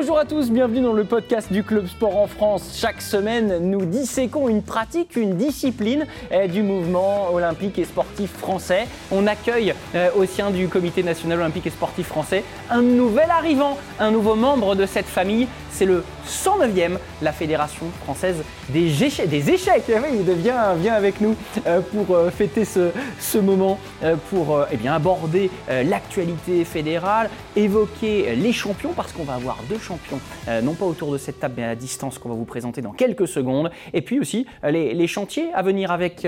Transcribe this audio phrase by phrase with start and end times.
[0.00, 2.76] Bonjour à tous, bienvenue dans le podcast du Club Sport en France.
[2.76, 8.86] Chaque semaine, nous disséquons une pratique, une discipline eh, du mouvement olympique et sportif français.
[9.10, 13.78] On accueille eh, au sein du Comité national olympique et sportif français un nouvel arrivant,
[13.98, 15.48] un nouveau membre de cette famille.
[15.70, 19.84] C'est le 109e, la Fédération française des, échecs.
[19.88, 21.36] Eh oui, vient avec nous
[21.66, 22.90] euh, pour euh, fêter ce,
[23.20, 29.34] ce moment, euh, pour eh bien, aborder l'actualité fédérale, évoquer les champions, parce qu'on va
[29.34, 30.20] avoir deux champions,
[30.62, 33.28] non pas autour de cette table, mais à distance qu'on va vous présenter dans quelques
[33.28, 33.70] secondes.
[33.92, 36.26] Et puis aussi les, les chantiers à venir avec,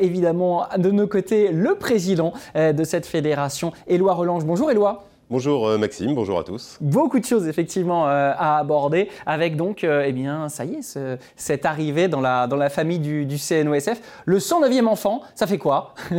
[0.00, 4.44] évidemment, de nos côtés, le président de cette fédération, Éloi Relange.
[4.44, 5.08] Bonjour Éloi.
[5.28, 6.78] Bonjour euh, Maxime, bonjour à tous.
[6.80, 10.98] Beaucoup de choses effectivement euh, à aborder avec donc, euh, eh bien, ça y est,
[11.34, 14.00] cette arrivée dans la, dans la famille du, du CNOSF.
[14.24, 15.94] Le 109e enfant, ça fait quoi?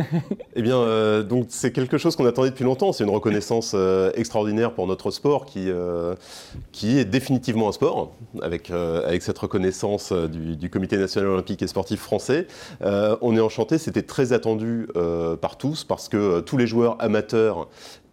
[0.56, 2.92] Eh bien, donc c'est quelque chose qu'on attendait depuis longtemps.
[2.92, 3.76] C'est une reconnaissance
[4.14, 5.70] extraordinaire pour notre sport qui,
[6.72, 8.10] qui est définitivement un sport,
[8.42, 12.48] avec, avec cette reconnaissance du, du, Comité national olympique et sportif français.
[12.80, 14.88] on est enchanté, c'était très attendu
[15.40, 17.68] par tous parce que tous les joueurs amateurs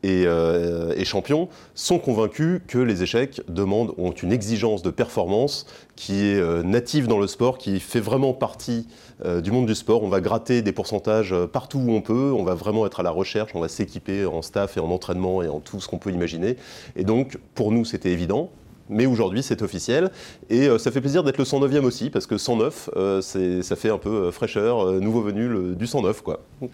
[0.05, 6.25] euh, et, champions sont convaincus que les échecs demandent, ont une exigence de performance qui
[6.25, 8.87] est euh, native dans le sport, qui fait vraiment partie
[9.23, 10.03] euh, du monde du sport.
[10.03, 13.11] On va gratter des pourcentages partout où on peut, on va vraiment être à la
[13.11, 16.11] recherche, on va s'équiper en staff et en entraînement et en tout ce qu'on peut
[16.11, 16.57] imaginer.
[16.95, 18.49] Et donc, pour nous, c'était évident.
[18.89, 20.11] Mais aujourd'hui, c'est officiel.
[20.49, 23.89] Et euh, ça fait plaisir d'être le 109e aussi, parce que 109, euh, ça fait
[23.89, 26.21] un peu euh, fraîcheur, nouveau venu du 109.
[26.21, 26.41] Quoi.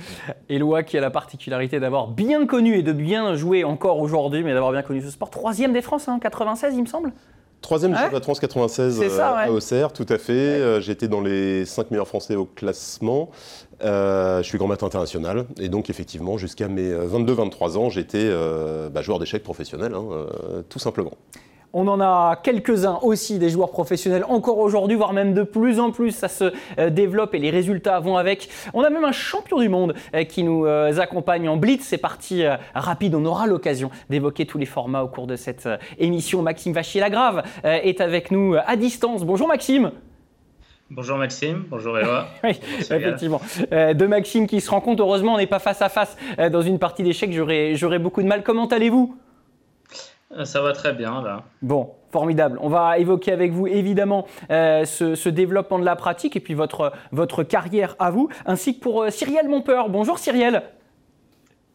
[0.50, 4.54] Éloi qui a la particularité d'avoir bien connu et de bien jouer encore aujourd'hui, mais
[4.54, 5.30] d'avoir bien connu ce sport.
[5.30, 7.12] Troisième des France, hein, 96, il me semble
[7.62, 10.82] Troisième du de France 96 à Auxerre, tout à fait.
[10.82, 13.30] J'étais dans les 5 meilleurs Français au classement.
[13.80, 18.32] je suis grand matin international et donc effectivement jusqu'à mes 22-23 ans j'étais
[18.92, 20.26] bah, joueur d'échecs professionnel, hein,
[20.70, 21.12] tout simplement.
[21.74, 25.92] On en a quelques-uns aussi, des joueurs professionnels encore aujourd'hui, voire même de plus en
[25.92, 28.50] plus, ça se euh, développe et les résultats vont avec.
[28.74, 31.84] On a même un champion du monde euh, qui nous euh, accompagne en blitz.
[31.84, 32.44] C'est parti
[32.76, 35.68] rapide, on aura l'occasion d'évoquer tous les formats au cours de cette
[35.98, 36.42] émission.
[36.42, 39.24] Maxime Vachier-Lagrave est avec nous à distance.
[39.24, 39.92] Bonjour Maxime.
[40.90, 42.28] Bonjour Maxime, bonjour Eva.
[42.44, 43.42] oui, effectivement.
[43.72, 46.18] de Maxime qui se rend compte, heureusement on n'est pas face à face
[46.52, 48.44] dans une partie d'échecs, j'aurais beaucoup de mal.
[48.44, 49.16] Comment allez-vous?
[49.16, 49.31] euh,
[50.44, 51.44] ça va très bien là.
[51.62, 52.58] Bon, formidable.
[52.62, 56.92] On va évoquer avec vous évidemment euh, ce, développement de la pratique et puis votre,
[57.12, 59.90] votre carrière à vous, ainsi que pour euh, Cyrielle Montpeur.
[59.90, 60.64] Bonjour Cyrielle.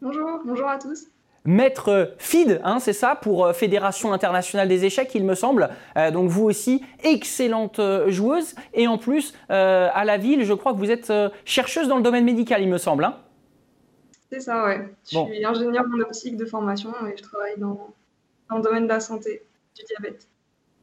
[0.01, 1.07] Bonjour, bonjour à tous.
[1.45, 5.69] Maître FID, hein, c'est ça, pour Fédération internationale des échecs, il me semble.
[6.11, 8.53] donc vous aussi, excellente joueuse.
[8.73, 11.13] Et en plus, à la ville, je crois que vous êtes
[11.45, 13.05] chercheuse dans le domaine médical, il me semble.
[13.05, 13.15] Hein.
[14.29, 14.89] c'est ça, ouais.
[15.09, 17.93] Je suis ingénieure en optique de formation et je travaille dans,
[18.49, 19.43] dans le domaine de la santé,
[19.75, 20.27] du diabète.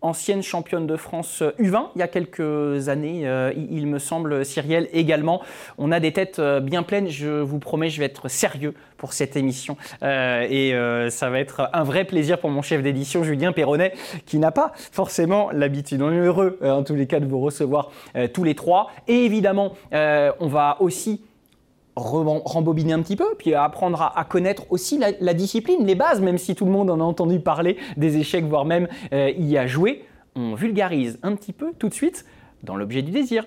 [0.05, 4.87] Ancienne championne de France U20 il y a quelques années, euh, il me semble, Cyrielle
[4.93, 5.41] également.
[5.79, 9.15] On a des têtes euh, bien pleines, je vous promets, je vais être sérieux pour
[9.15, 9.79] cette émission.
[10.03, 13.95] Euh, et ça va être un vrai plaisir pour mon chef d'édition, Julien Perronnet,
[14.27, 16.03] qui n'a pas forcément l'habitude.
[16.03, 17.91] On est heureux, en tous les cas, de vous recevoir
[18.35, 18.91] tous les trois.
[19.09, 21.23] Et évidemment, on va aussi
[21.97, 26.55] rembobiner un petit peu, puis apprendre à, connaître aussi la, discipline, les bases, même si
[26.55, 30.05] tout le monde en a entendu parler des échecs, voire même euh, y a joué.
[30.37, 32.25] On vulgarise un petit peu tout de suite
[32.62, 33.44] dans l'objet du désir.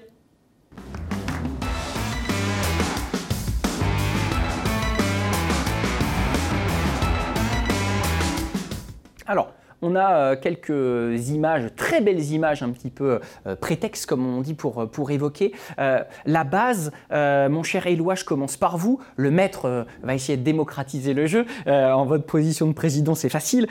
[9.29, 9.51] Alors,
[9.81, 14.41] on a euh, quelques images, très belles images, un petit peu euh, prétexte, comme on
[14.41, 15.53] dit, pour, euh, évoquer.
[15.77, 18.99] la base, mon cher Éloi, je commence par vous.
[19.15, 21.45] Le maître va essayer de démocratiser le jeu.
[21.65, 23.67] en votre position de président, c'est facile.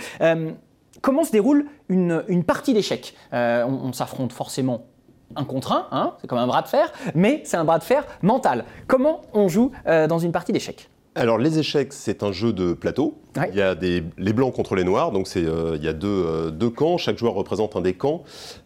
[1.02, 3.14] comment se déroule une, partie d'échecs?
[3.32, 4.86] On, s'affronte forcément
[5.34, 7.84] un contre un, hein, c'est comme un bras de fer, mais c'est un bras de
[7.84, 8.64] fer mental.
[8.86, 10.88] Comment on joue dans une partie d'échecs?
[11.16, 13.18] Alors les échecs, c'est un jeu de plateau.
[13.50, 16.08] Il y a des, les blancs contre les noirs, donc euh, il y a deux,
[16.08, 18.22] euh, deux, camps, chaque joueur représente un des camps.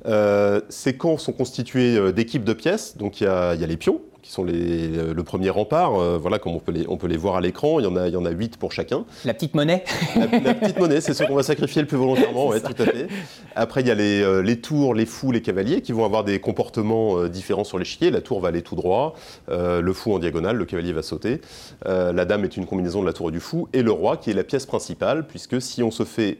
[0.06, 3.66] Euh, ces camps sont constitués d'équipes de pièces, donc il y a, il y a
[3.66, 5.98] les pions, qui sont les, le premier rempart.
[5.98, 7.80] Euh, voilà, comme on peut les, on peut les voir à l'écran.
[7.80, 9.04] Il y en a, il y en a 8 pour chacun.
[9.24, 9.84] La petite monnaie.
[10.16, 13.08] La, petite monnaie, c'est ce qu'on va sacrifier le plus volontairement, ouais, tout à fait.
[13.54, 16.24] Après, il y a les, euh, les, tours, les fous, les cavaliers qui vont avoir
[16.24, 18.10] des comportements euh, différents sur l'échiquier.
[18.10, 19.14] La tour va aller tout droit,
[19.48, 21.40] le fou en diagonale, le cavalier va sauter.
[21.84, 23.68] la dame est une combinaison de la tour et du fou.
[23.72, 26.38] Et le roi qui est la pièce principale, puisque si on se fait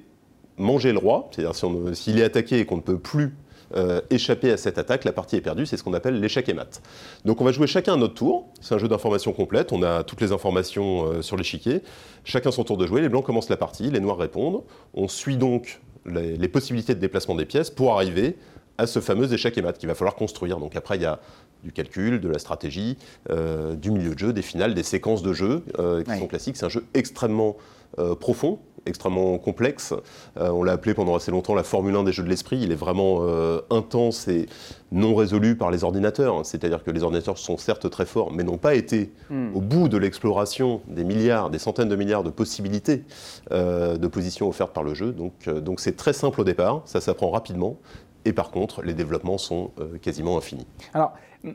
[0.57, 3.35] manger le roi, c'est-à-dire s'il si est attaqué et qu'on ne peut plus
[3.77, 5.67] euh, échapper à cette attaque, la partie est perdue.
[5.67, 6.83] C'est ce qu'on appelle l'échec et mat.
[7.25, 8.49] Donc on va jouer chacun notre tour.
[8.61, 9.73] C'est un jeu d'information complète.
[9.73, 11.83] On a toutes les informations euh, sur l'échiquier.
[12.25, 13.01] Chacun son tour de jouer.
[13.01, 14.63] Les blancs commencent la partie, les noirs répondent.
[14.95, 18.37] On suit donc les, possibilités de déplacement des pièces pour arriver
[18.79, 20.59] à ce fameux échec et mat qu'il va falloir construire.
[20.59, 21.21] Donc après, il y a
[21.63, 22.97] du calcul, de la stratégie,
[23.31, 26.57] euh, du milieu de jeu, des finales, des séquences de jeu euh, qui sont classiques.
[26.57, 27.57] C'est un jeu extrêmement
[27.99, 29.93] euh, profond, extrêmement complexe.
[30.37, 32.61] on l'a appelé pendant assez longtemps la Formule 1 des jeux de l'esprit.
[32.63, 33.27] Il est vraiment
[33.69, 34.47] intense et
[34.91, 36.47] non résolu par les ordinateurs.
[36.47, 39.55] C'est-à-dire que les ordinateurs sont certes très forts, mais n'ont pas été hmm.
[39.55, 43.05] au bout de l'exploration des milliards, des centaines de milliards de possibilités
[43.51, 45.13] de positions offertes par le jeu.
[45.13, 47.77] Donc donc c'est très simple au départ, ça s'apprend rapidement.
[48.25, 50.67] Et par contre, les développements sont quasiment infinis.
[50.95, 51.13] Alors,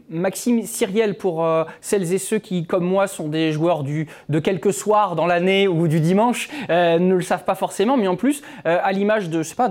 [0.10, 4.40] Maxime Cyriel, pour euh, celles et ceux qui, comme moi, sont des joueurs du, de
[4.40, 8.16] quelques soirs dans l'année ou du dimanche, euh, ne le savent pas forcément, mais en
[8.16, 9.70] plus, euh, à l'image de, je sais pas,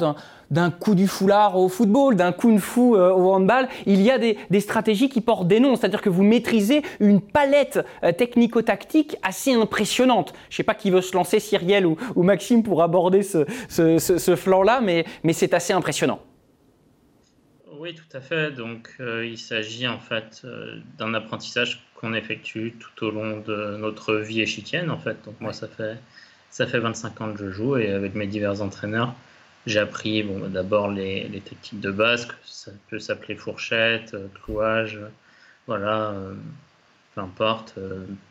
[0.51, 4.19] d'un coup du foulard au football, d'un coup de fou au handball, il y a
[4.19, 7.81] des, stratégies qui portent des noms, c'est-à-dire que vous maîtrisez une palette
[8.17, 10.33] technico-tactique assez impressionnante.
[10.49, 14.81] Je ne sais pas qui veut se lancer, Cyriel ou, Maxime, pour aborder ce, flanc-là,
[14.81, 16.21] mais c'est assez impressionnant.
[17.85, 18.51] Oui, tout à fait.
[18.51, 23.77] Donc, euh, il s'agit en fait euh, d'un apprentissage qu'on effectue tout au long de
[23.77, 24.91] notre vie échiquienne.
[24.91, 25.99] En fait, donc moi, ça fait
[26.49, 29.13] ça fait 25 ans que je joue et avec mes divers entraîneurs,
[29.67, 34.29] j'ai appris bon, d'abord les, les, techniques de base, que ça peut s'appeler fourchette, euh,
[34.43, 34.99] clouage,
[35.67, 36.15] voilà,
[37.15, 37.75] peu importe,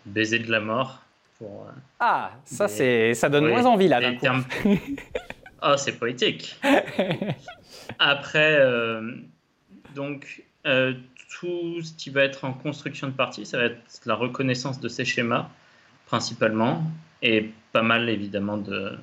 [0.08, 1.04] baiser de la mort.
[1.38, 1.68] Pour,
[2.00, 4.02] ah, ça c'est ça donne moins envie là.
[4.16, 4.46] Termes...
[5.62, 6.60] oh, c'est poétique.
[8.00, 8.60] Après,
[9.96, 10.94] donc, euh,
[11.40, 14.88] tout ce qui va être en construction de partie, ça va être la reconnaissance de
[14.88, 15.50] ces schémas,
[16.06, 16.84] principalement,
[17.22, 18.98] et pas mal, évidemment, de,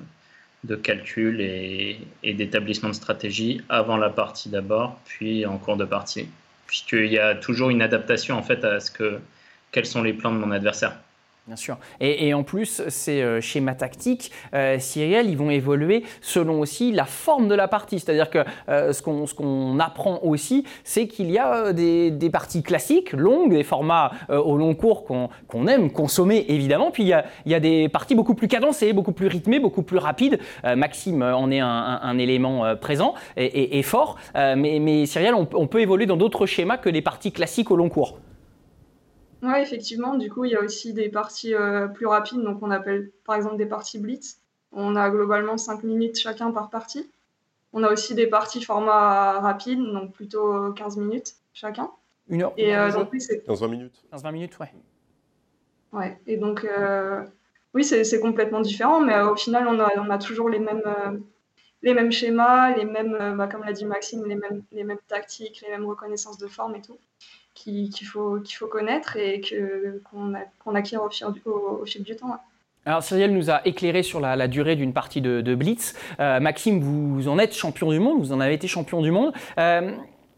[0.63, 5.85] de calcul et, et d'établissement de stratégie avant la partie d'abord, puis en cours de
[5.85, 6.27] partie.
[6.67, 9.19] Puisqu'il y a toujours une adaptation, en fait, à ce que,
[9.71, 10.97] quels sont les plans de mon adversaire.
[11.47, 11.77] Bien sûr.
[11.99, 17.05] Et, en plus, ces euh, schémas tactiques, euh, Cyriel, ils vont évoluer selon aussi la
[17.05, 17.99] forme de la partie.
[17.99, 23.53] C'est-à-dire que euh, ce qu'on apprend aussi, c'est qu'il y a des, parties classiques, longues,
[23.53, 26.91] des formats au long cours qu'on aime consommer, évidemment.
[26.91, 27.09] Puis il
[27.47, 30.39] y, a, des parties beaucoup plus cadencées, beaucoup plus rythmées, beaucoup plus rapides.
[30.63, 34.17] Maxime en est un, élément présent et, fort.
[34.35, 37.89] mais, mais Cyriel, on peut évoluer dans d'autres schémas que les parties classiques au long
[37.89, 38.19] cours.
[39.43, 40.15] Oui, effectivement.
[40.15, 43.35] Du coup, il y a aussi des parties euh, plus rapides, donc on appelle par
[43.35, 44.39] exemple des parties blitz.
[44.71, 47.09] On a globalement 5 minutes chacun par partie.
[47.73, 51.89] On a aussi des parties format rapide, donc plutôt 15 minutes chacun.
[52.29, 54.03] Une heure Et euh, donc, oui, 15-20 minutes.
[54.13, 54.71] 15-20 minutes, ouais.
[55.91, 57.25] Ouais, et donc, euh,
[57.73, 60.83] oui, c'est complètement différent, mais au final, on a, on a toujours les mêmes,
[61.81, 65.61] les mêmes schémas, les mêmes, bah, comme l'a dit Maxime, les mêmes, les mêmes tactiques,
[65.65, 66.97] les mêmes reconnaissances de forme et tout
[67.53, 69.41] qu'il faut, qu'il faut connaître et
[70.09, 72.37] qu'on acquiert au fil, au, fil, du temps.
[72.85, 75.93] Alors Cyril nous a éclairé sur la, durée d'une partie de, Blitz.
[76.19, 79.33] Euh, Maxime, vous en êtes champion du monde, vous en avez été champion du monde.
[79.59, 79.91] Euh,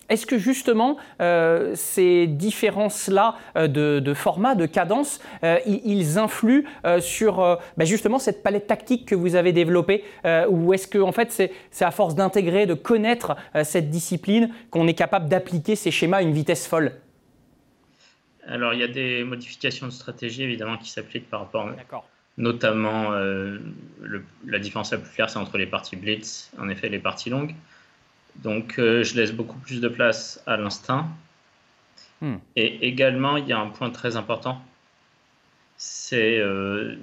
[0.09, 5.21] est-ce que justement euh, ces différences-là de, format, de cadence,
[5.65, 6.65] ils influent
[6.99, 7.37] sur
[7.77, 10.03] bah, justement cette palette tactique que vous avez développée
[10.49, 11.31] Ou est-ce que en fait
[11.71, 16.21] c'est à force d'intégrer, de connaître cette discipline qu'on est capable d'appliquer ces schémas à
[16.21, 16.91] une vitesse folle?
[18.47, 21.69] Alors, il y a des modifications de stratégie évidemment qui s'appliquent par rapport,
[22.37, 23.59] notamment euh,
[24.45, 27.55] la différence la plus claire, c'est entre les parties blitz, en effet, les parties longues.
[28.37, 31.07] Donc, euh, je laisse beaucoup plus de place à l'instinct.
[32.21, 32.37] Hmm.
[32.55, 34.61] Et également, il y a un point très important,
[35.77, 36.95] c'est euh,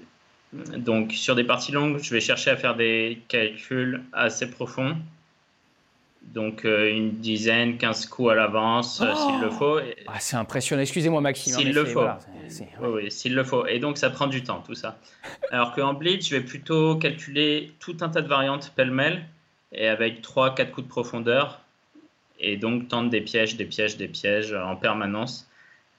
[0.52, 4.96] donc sur des parties longues, je vais chercher à faire des calculs assez profonds
[6.22, 9.78] donc euh, une dizaine, 15 coups à l'avance euh, s'il le oh faut.
[10.06, 10.82] Ah, c'est impressionnant.
[10.82, 11.54] Excusez-moi Maxime.
[11.54, 12.06] S'il le faut.
[12.82, 13.66] Oui, s'il le faut.
[13.66, 14.98] Et donc ça prend du temps tout ça.
[15.50, 19.24] Alors qu'en blitz, je vais plutôt calculer tout un tas de variantes pêle-mêle
[19.72, 21.60] et avec 3-4 coups de profondeur
[22.38, 25.48] et donc tendre des pièges, des pièges, des pièges en permanence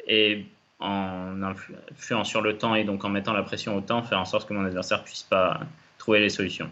[0.08, 0.46] et
[0.80, 4.26] en influant sur le temps et donc en mettant la pression au temps, faire en
[4.26, 5.62] sorte que mon adversaire puisse pas
[5.98, 6.70] trouver les solutions.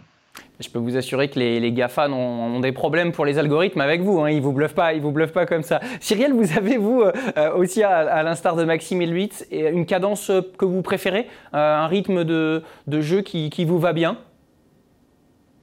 [0.60, 4.20] Je peux vous assurer que les, GAFA ont, des problèmes pour les algorithmes avec vous.
[4.20, 4.30] Hein.
[4.30, 5.80] Ils ne vous bluffent pas, ils vous bluffent pas comme ça.
[6.02, 10.30] Cyriel, vous avez vous euh, euh, aussi, à, l'instar de Maxime et Louis, une cadence
[10.30, 14.18] euh, que vous préférez, un rythme de, jeu qui, vous va bien?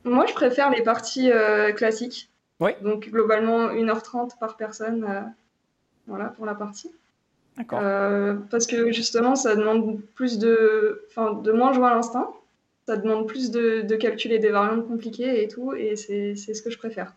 [0.05, 1.31] Moi, je préfère les parties
[1.75, 2.31] classiques.
[2.61, 2.71] Oui.
[2.81, 5.07] Donc globalement 1h30 par personne,
[6.07, 6.91] voilà pour la partie.
[7.59, 7.81] D'accord.
[8.51, 12.31] parce que justement, ça demande plus de, de moins jouer à l'instinct
[12.87, 16.79] ça demande plus de, calculer des variantes compliquées et tout, et c'est ce que je
[16.79, 17.17] préfère.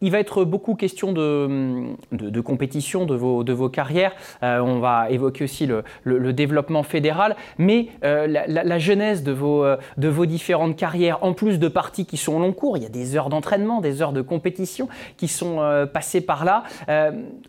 [0.00, 4.12] Il va être beaucoup question de, de, compétition de vos, de vos carrières.
[4.42, 9.32] Euh, on va évoquer aussi le, le, développement fédéral, mais euh, la, la, genèse de
[9.32, 12.82] vos, euh, de vos différentes carrières, en plus de parties qui sont long cours, il
[12.82, 16.64] y a des heures d'entraînement, des heures de compétition qui sont passées par là.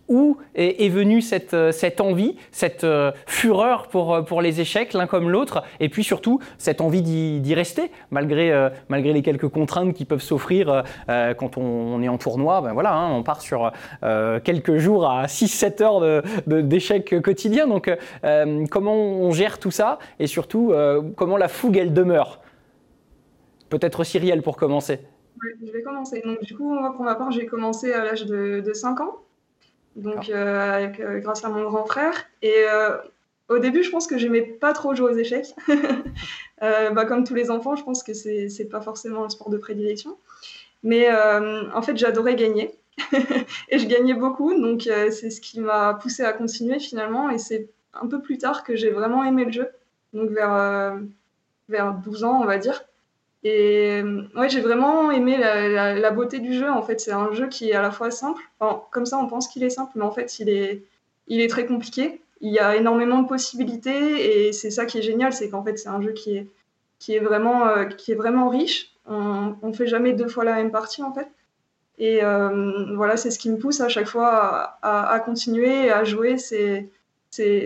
[0.07, 2.85] où est, est, venue cette, cette envie, cette
[3.25, 7.91] fureur pour, pour les échecs, l'un comme l'autre, et puis surtout cette envie d'y rester,
[8.11, 11.61] malgré, malgré les quelques contraintes qui peuvent s'offrir quand on,
[11.95, 13.71] on est en tournoi ben voilà, hein, on part sur
[14.03, 17.67] euh, quelques jours à 6-7 heures d'échecs de, quotidiens.
[17.67, 17.89] Donc,
[18.23, 19.99] euh, comment on gère tout ça?
[20.19, 22.41] Et surtout, euh, comment la fougue, elle demeure?
[23.69, 24.99] Peut-être Cyrielle pour commencer.
[25.65, 26.21] je vais commencer.
[26.25, 29.15] Donc, du coup, moi, pour ma part, j'ai commencé à l'âge de, 5 ans,
[29.95, 32.13] donc avec, grâce à mon grand frère.
[32.41, 32.65] Et
[33.47, 35.55] au début, je pense que j'aimais pas trop jouer aux échecs.
[36.61, 40.17] bah, comme tous les enfants, je pense que c'est pas forcément un sport de prédilection.
[40.85, 42.71] Mais euh, en fait, j'adorais gagner.
[43.69, 47.31] et je gagnais beaucoup, donc euh, c'est ce qui m'a poussé à continuer finalement.
[47.31, 49.67] Et c'est un peu plus tard que j'ai vraiment aimé le jeu,
[50.13, 50.99] donc vers, euh,
[51.69, 52.85] vers 12 ans, on va dire.
[53.43, 54.03] Et
[54.35, 56.69] ouais, j'ai vraiment aimé la, beauté du jeu.
[56.69, 58.41] En fait, c'est un jeu qui est à la fois simple.
[58.91, 60.83] comme ça, on pense qu'il est simple, mais en fait, il est,
[61.27, 62.21] il est très compliqué.
[62.41, 65.77] Il y a énormément de possibilités et c'est ça qui est génial, c'est qu'en fait,
[65.77, 66.47] c'est un jeu qui est,
[66.99, 68.94] qui est, vraiment, qui est vraiment riche.
[69.07, 71.27] On ne fait jamais deux fois la même partie en fait.
[71.97, 76.37] Et euh, voilà, c'est ce qui me pousse à chaque fois à, continuer à jouer.
[76.37, 76.89] C'est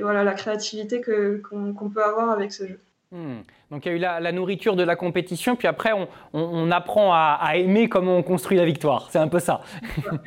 [0.02, 2.80] voilà, la créativité qu'on peut avoir avec ce jeu.
[3.12, 3.40] Hmm.
[3.72, 5.90] Donc il y a eu la, nourriture de la compétition, puis après
[6.32, 9.10] on, apprend à, aimer comment on construit la victoire.
[9.10, 9.62] C'est un peu ça.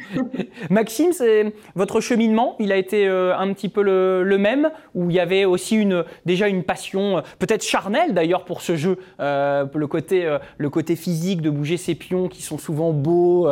[0.71, 5.15] Maxime, c'est votre cheminement, il a été euh, un petit peu le, même, où il
[5.15, 9.65] y avait aussi une, déjà une passion, euh, peut-être charnelle d'ailleurs pour ce jeu, euh,
[9.73, 13.49] le, côté, le côté physique de bouger ses pions qui sont souvent beaux,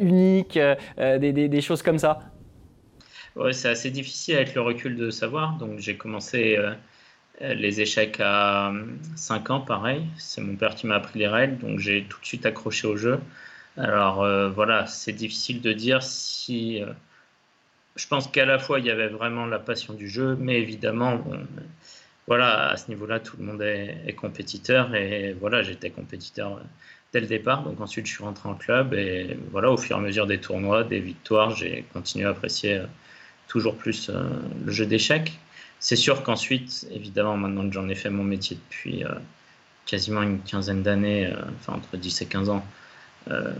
[0.00, 0.58] uniques,
[0.98, 2.20] des, choses comme ça?
[3.36, 5.56] Ouais, c'est assez difficile avec le recul de savoir.
[5.56, 6.58] Donc j'ai commencé
[7.40, 8.72] les échecs à
[9.16, 10.06] 5 ans, pareil.
[10.16, 12.96] C'est mon père qui m'a appris les règles, donc j'ai tout de suite accroché au
[12.96, 13.20] jeu.
[13.76, 16.82] Alors euh, voilà, c'est difficile de dire si.
[16.82, 16.92] Euh,
[17.96, 21.24] je pense qu'à la fois il y avait vraiment la passion du jeu, mais évidemment,
[22.26, 26.60] voilà, à ce niveau-là, tout le monde est, compétiteur et voilà, j'étais compétiteur
[27.12, 27.62] dès le départ.
[27.62, 30.38] Donc ensuite, je suis rentré en club et voilà, au fur et à mesure des
[30.40, 32.82] tournois, des victoires, j'ai continué à apprécier
[33.48, 35.32] toujours plus le jeu d'échecs.
[35.80, 39.10] C'est sûr qu'ensuite, évidemment, maintenant que j'en ai fait mon métier depuis euh,
[39.84, 42.64] quasiment une quinzaine d'années, euh, enfin entre 10 et 15 ans,
[43.30, 43.52] euh,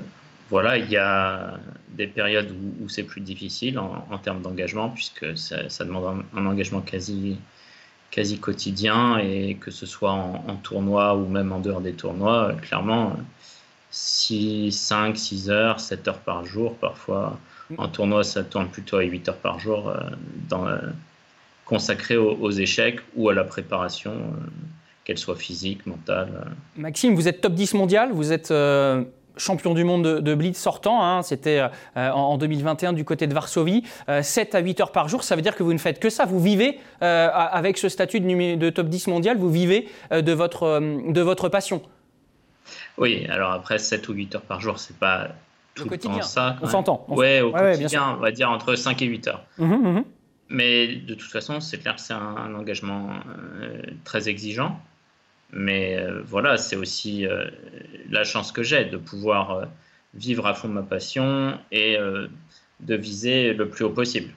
[0.50, 1.58] voilà, il y a
[1.90, 7.36] des périodes où, c'est plus difficile en, termes d'engagement, puisque ça, demande un, engagement quasi,
[8.12, 13.16] quasi quotidien, et que ce soit en, tournoi ou même en dehors des tournois, clairement,
[13.90, 17.38] 6, 5, 6 heures, 7 heures par jour, parfois
[17.78, 19.92] en tournoi ça tourne plutôt à 8 heures par jour
[21.66, 24.46] consacré aux, échecs ou à la préparation, euh,
[25.04, 26.30] qu'elle soit physique, mentale.
[26.46, 26.50] Euh.
[26.76, 29.02] Maxime, vous êtes top 10 mondial, vous êtes euh,
[29.36, 31.62] champion du monde de, blitz sortant, hein, c'était
[31.96, 33.82] en 2021 du côté de Varsovie,
[34.22, 36.24] 7 à 8 heures par jour, ça veut dire que vous ne faites que ça,
[36.24, 41.20] vous vivez avec ce statut de, de, top 10 mondial, vous vivez de, votre, de
[41.20, 41.82] votre passion.
[42.96, 45.28] Oui, alors après 7 ou 8 heures par jour, c'est pas
[45.74, 46.56] tout le, temps ça.
[46.62, 47.04] On s'entend.
[47.08, 49.44] Oui, au quotidien, on va dire entre 5 et 8 heures.
[49.58, 50.04] Mmh, mmh.
[50.48, 53.20] Mais de toute façon, c'est clair c'est un, engagement
[53.60, 54.80] euh, très exigeant.
[55.52, 57.48] Mais euh, voilà, c'est aussi euh,
[58.10, 59.68] la chance que j'ai de pouvoir
[60.14, 61.98] vivre à fond ma passion et
[62.80, 64.32] de viser le plus haut possible.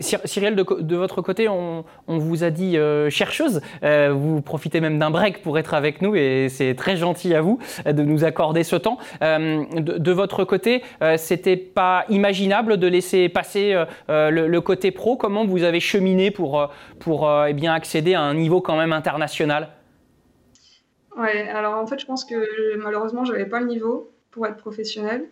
[0.00, 3.60] Cyrielle, de, votre côté, on, vous a dit euh, chercheuse.
[3.82, 7.40] Euh, vous profitez même d'un break pour être avec nous et c'est très gentil à
[7.40, 8.98] vous de nous accorder ce temps.
[9.22, 10.82] Euh, de, votre côté,
[11.16, 13.74] c'était pas imaginable de laisser passer
[14.08, 15.16] le, côté pro.
[15.16, 16.70] Comment vous avez cheminé pour,
[17.00, 19.68] pour eh bien accéder à un niveau quand même international?
[21.16, 25.26] Ouais, alors en fait, je pense que malheureusement, j'avais pas le niveau pour être professionnel.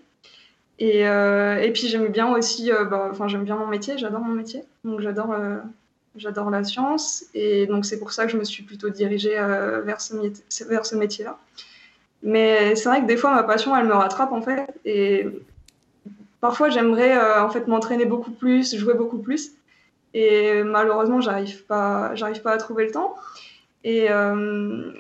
[0.79, 4.21] Et, euh, et puis j'aime bien aussi, euh, bah, enfin j'aime bien mon métier, j'adore
[4.21, 5.59] mon métier, donc j'adore euh,
[6.17, 9.37] j'adore la science et donc c'est pour ça que je me suis plutôt dirigée
[9.85, 10.15] vers ce,
[10.65, 11.39] vers ce métier-là.
[12.23, 15.27] Mais c'est vrai que des fois ma passion elle me rattrape en fait et
[16.41, 19.53] parfois j'aimerais en fait m'entraîner beaucoup plus, jouer beaucoup plus
[20.13, 23.15] et malheureusement j'arrive pas j'arrive pas à trouver le temps.
[23.85, 24.09] Et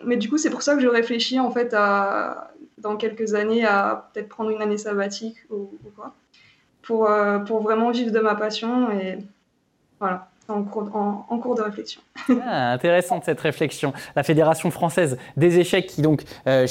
[0.04, 2.51] mais du coup c'est pour ça que je réfléchis en fait à
[2.82, 6.14] dans quelques années à peut-être prendre une année sabbatique ou, quoi,
[6.82, 8.90] pour, euh, pour vraiment vivre de ma passion.
[8.90, 9.18] Et
[10.00, 10.28] voilà.
[10.48, 12.00] en cours, de réflexion.
[12.44, 13.92] Ah, intéressante cette réflexion.
[14.16, 16.66] La Fédération française des échecs qui donc euh,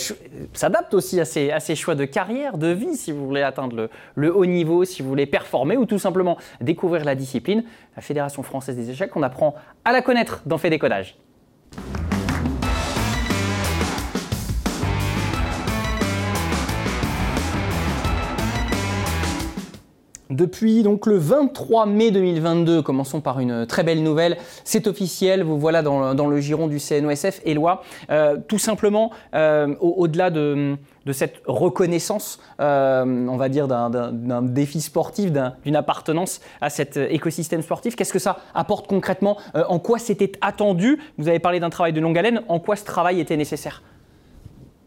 [0.53, 4.46] s'adapte aussi à ses, choix de carrière, de vie, si vous voulez atteindre le, haut
[4.46, 7.63] niveau, si vous voulez performer ou tout simplement découvrir la discipline.
[7.96, 11.18] La Fédération française des échecs, on apprend à la connaître dans Fait Décodage.
[20.41, 25.60] Depuis donc le 23 mai 2022, commençons par une très belle nouvelle, c'est officiel, vous
[25.60, 27.41] voilà dans, le giron du CNOSF.
[27.45, 30.77] Éloi, euh, tout simplement, euh, au-delà de,
[31.12, 35.31] cette reconnaissance, euh, on va dire, d'un défi sportif,
[35.63, 39.38] d'une appartenance à cet écosystème sportif, qu'est-ce que ça apporte concrètement?
[39.53, 40.98] En quoi c'était attendu?
[41.19, 43.83] Vous avez parlé d'un travail de longue haleine, en quoi ce travail était nécessaire?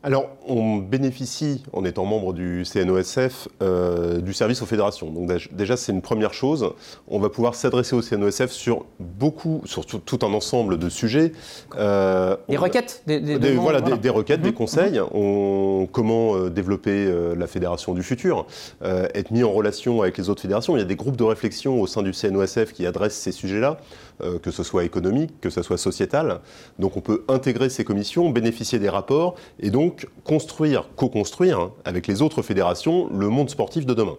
[0.04, 5.10] Alors, on bénéficie, en étant membre du CNOSF, euh, du service aux fédérations.
[5.10, 6.74] Donc déjà, c'est une première chose.
[7.08, 11.32] On va pouvoir s'adresser au CNOSF sur beaucoup, sur tout, un ensemble de sujets.
[11.78, 13.18] Euh, des requêtes des,
[13.54, 14.54] Voilà, des, requêtes, des mhm.
[14.54, 15.00] conseils.
[15.14, 18.46] On, comment euh, développer la fédération du futur,
[18.82, 20.76] être mis en relation avec les autres fédérations.
[20.76, 23.78] Il y a des groupes de réflexion au sein du CNOSF qui adressent ces sujets-là.
[24.22, 26.40] Euh, que ce soit économique, que ce soit sociétal.
[26.78, 32.06] Donc on peut intégrer ces commissions, bénéficier des rapports et donc construire, co-construire hein, avec
[32.06, 34.16] les autres fédérations le monde sportif de demain.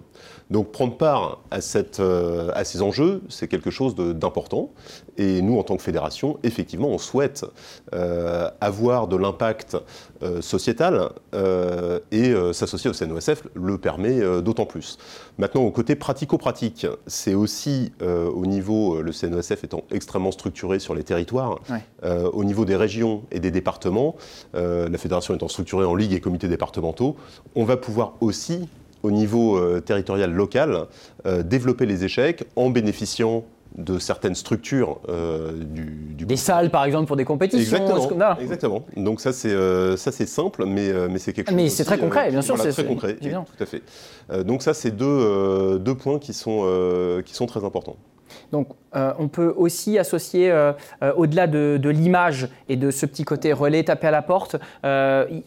[0.52, 4.72] Donc prendre part à, cette, euh, à ces enjeux, c'est quelque chose d'important.
[5.18, 7.46] Et nous, en tant que fédération, effectivement, on souhaite
[7.94, 9.78] euh, avoir de l'impact
[10.22, 11.10] euh, sociétal
[12.12, 14.98] et s'associer au CNOSF le permet d'autant plus.
[15.38, 21.04] Maintenant, au côté pratico-pratique, c'est aussi au niveau, le CNOSF étant extrêmement structuré sur les
[21.04, 21.60] territoires,
[22.34, 24.16] au niveau des régions et des départements,
[24.54, 27.16] la fédération étant structurée en ligues et comités départementaux,
[27.56, 28.68] on va pouvoir aussi
[29.06, 30.88] au niveau euh, territorial local,
[31.26, 33.46] euh, développer les échecs en bénéficiant
[33.78, 37.78] de certaines structures euh, du, Des salles, par exemple, pour des compétitions.
[37.78, 38.38] Exactement.
[38.40, 38.86] exactement.
[38.96, 39.54] Donc ça, c'est
[39.98, 41.56] ça c'est simple, mais, mais c'est quelque chose.
[41.56, 42.58] Mais c'est très concret, bien sûr.
[42.58, 43.84] c'est très concret, tout à fait.
[44.44, 47.98] donc ça, c'est deux, deux points qui sont, qui sont très importants.
[48.56, 50.72] Donc euh, on peut aussi associer, euh,
[51.04, 54.56] euh, au-delà de, l'image et de ce petit côté relais tapé à la porte,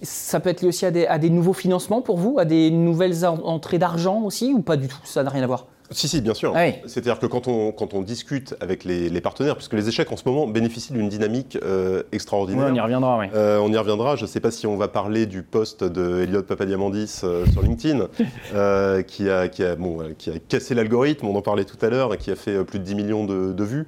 [0.03, 3.79] ça peut être lié aussi à des, nouveaux financements pour vous, à des nouvelles entrées
[3.79, 5.65] d'argent aussi, ou pas du tout Ça n'a rien à voir?
[5.91, 6.53] Si, si, bien sûr.
[6.55, 10.17] Ah C'est-à-dire que quand on, quand on discute avec les, partenaires, puisque les échecs en
[10.17, 12.69] ce moment bénéficient d'une dynamique euh, extraordinaire.
[12.71, 13.27] on y reviendra, oui.
[13.35, 14.17] Euh, on y reviendra.
[14.17, 17.63] Je ne sais pas si on va parler du poste de Elliot Papadiamandis euh, sur
[17.63, 18.09] LinkedIn,
[19.07, 22.13] qui, a, qui, a, bon, qui a cassé l'algorithme, on en parlait tout à l'heure,
[22.13, 23.87] et qui a fait plus de 10 millions de, de vues,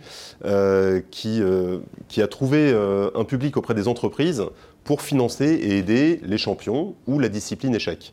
[1.11, 1.43] qui,
[2.09, 2.75] qui a trouvé
[3.15, 4.45] un public auprès des entreprises
[4.85, 8.13] pour financer et aider les champions ou la discipline échec.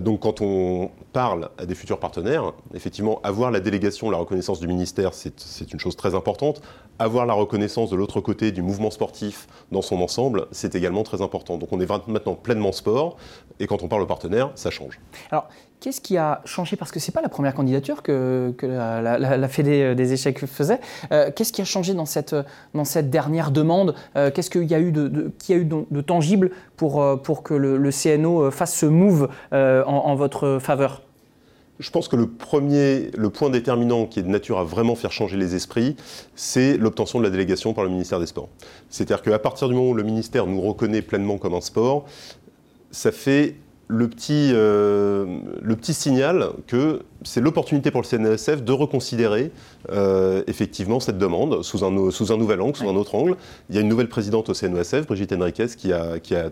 [0.00, 4.68] Donc quand on parle à des futurs partenaires, effectivement, avoir la délégation, la reconnaissance du
[4.68, 6.62] ministère, c'est une chose très importante.
[7.00, 11.20] Avoir la reconnaissance de l'autre côté du mouvement sportif dans son ensemble, c'est également très
[11.20, 11.58] important.
[11.58, 13.16] Donc on est maintenant pleinement sport,
[13.58, 15.00] et quand on parle aux partenaires, ça change.
[15.32, 15.48] Alors,
[15.80, 16.74] Qu'est-ce qui a changé?
[16.74, 20.80] Parce que ce n'est pas la première candidature que, la, Fédé des échecs faisait.
[21.12, 22.34] Euh, qu'est-ce qui a changé dans cette,
[23.10, 23.94] dernière demande?
[24.16, 26.50] Euh, Qu'est-ce qu'il y a eu de, tangible
[26.82, 31.02] euh, pour que le, CNO fasse ce move en, votre faveur?
[31.78, 35.12] Je pense que le premier, le point déterminant qui est de nature à vraiment faire
[35.12, 35.96] changer les esprits,
[36.34, 38.48] c'est l'obtention de la délégation par le ministère des Sports.
[38.90, 42.06] C'est-à-dire qu'à partir du moment où le ministère nous reconnaît pleinement comme un sport,
[42.90, 43.54] ça fait
[43.88, 49.50] le petit, euh, le petit signal que c'est l'opportunité pour le CNSF de reconsidérer
[49.90, 53.36] euh, effectivement cette demande sous un, sous un nouvel angle, sous un autre angle.
[53.70, 56.50] Il y a une nouvelle présidente au CNESF, Brigitte Henriquez, qui a, qui a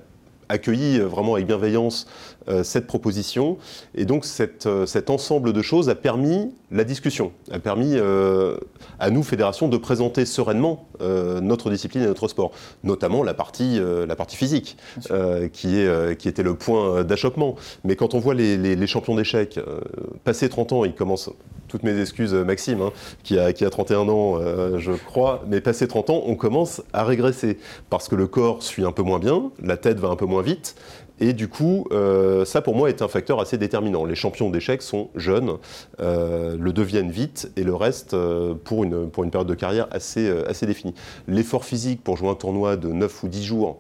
[0.49, 2.07] accueilli vraiment avec bienveillance
[2.63, 3.59] cette proposition.
[3.95, 4.25] Et donc
[4.67, 7.97] euh, cet ensemble de choses a permis la discussion, a permis
[8.99, 12.51] à nous, fédérations, de présenter sereinement notre discipline et notre sport,
[12.83, 14.77] notamment la partie, la partie physique,
[15.53, 17.55] qui, est, qui était le point d'achoppement.
[17.85, 19.61] Mais quand on voit les, les, champions d'échecs,
[20.25, 21.31] passer 30 ans, ils commencent
[21.69, 24.41] toutes mes excuses Maxime, hein, qui, a, qui, a, 31 ans,
[24.79, 27.59] je crois, mais passé 30 ans, on commence à régresser,
[27.91, 30.43] parce que le corps suit un peu moins bien, la tête va un peu moins
[30.43, 30.75] vite.
[31.19, 34.05] Et du coup, euh, ça pour moi est un facteur assez déterminant.
[34.05, 35.53] Les champions d'échecs sont jeunes,
[36.01, 40.67] euh, le deviennent vite, et le reste euh, pour, une, période de carrière assez, assez
[40.67, 40.95] définie.
[41.27, 43.79] L'effort physique pour jouer un tournoi de 9 ou 10 jours,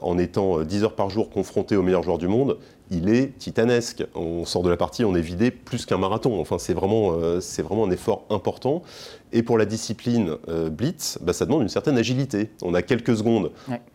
[0.00, 2.56] en étant 10 heures par jour confronté aux meilleurs joueurs du monde,
[2.90, 4.04] il est titanesque.
[4.14, 6.40] On sort de la partie, on est vidé plus qu'un marathon.
[6.40, 8.82] Enfin, c'est vraiment, c'est vraiment un effort important.
[9.32, 12.50] Et pour la discipline euh, blitz, bah, ça demande une certaine agilité.
[12.62, 13.50] On a quelques secondes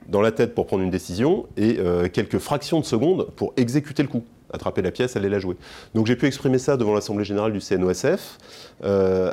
[0.08, 4.04] dans la tête pour prendre une décision et euh, quelques fractions de secondes pour exécuter
[4.04, 4.24] le coup
[4.54, 5.56] attraper la pièce, aller la jouer.
[5.96, 8.38] Donc j'ai pu exprimer ça devant l'Assemblée générale du CNOSF,